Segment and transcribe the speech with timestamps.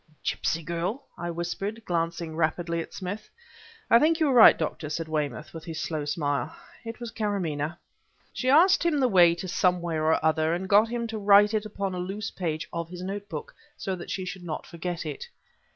[0.23, 3.29] "Gipsy girl!" I whispered, glancing rapidly at Smith.
[3.87, 7.77] "I think you are right, Doctor," said Weymouth with his slow smile; "it was Karamaneh.
[8.33, 11.67] She asked him the way to somewhere or other and got him to write it
[11.67, 15.25] upon a loose page of his notebook, so that she should not forget it."